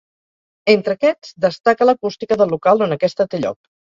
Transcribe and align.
Entre 0.71 0.95
aquests 0.95 1.35
destaca 1.45 1.87
l'acústica 1.89 2.39
del 2.43 2.49
local 2.55 2.81
on 2.87 2.97
aquesta 2.97 3.29
té 3.35 3.43
lloc. 3.45 3.59